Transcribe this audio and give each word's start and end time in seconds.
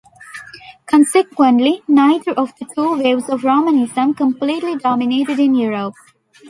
Consequently, 0.87 1.83
neither 1.87 2.31
of 2.31 2.57
the 2.57 2.65
two 2.73 2.93
waves 2.97 3.29
of 3.29 3.43
Romanism 3.43 4.15
completely 4.15 4.75
dominated 4.75 5.37
in 5.37 5.53
Europe. 5.53 5.93